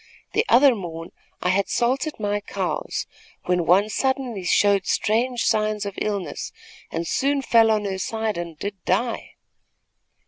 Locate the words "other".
0.49-0.73